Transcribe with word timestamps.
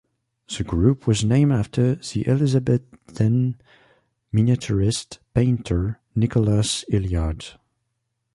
The 0.57 0.63
group 0.63 1.05
was 1.05 1.23
named 1.23 1.51
after 1.51 1.93
the 1.93 2.27
Elizabethan 2.27 3.61
miniaturist 4.33 5.19
painter 5.35 5.99
Nicholas 6.15 6.83
Hilliard. 6.89 7.45